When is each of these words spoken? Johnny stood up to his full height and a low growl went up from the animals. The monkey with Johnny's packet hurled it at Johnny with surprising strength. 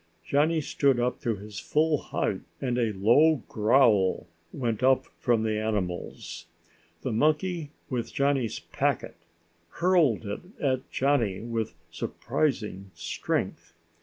Johnny 0.25 0.61
stood 0.61 0.99
up 0.99 1.21
to 1.21 1.35
his 1.35 1.59
full 1.59 1.99
height 1.99 2.41
and 2.59 2.79
a 2.79 2.91
low 2.93 3.43
growl 3.47 4.25
went 4.51 4.81
up 4.81 5.05
from 5.19 5.43
the 5.43 5.59
animals. 5.59 6.47
The 7.03 7.11
monkey 7.11 7.69
with 7.87 8.11
Johnny's 8.11 8.57
packet 8.57 9.13
hurled 9.73 10.25
it 10.25 10.41
at 10.59 10.89
Johnny 10.89 11.41
with 11.41 11.75
surprising 11.91 12.89
strength. 12.95 13.75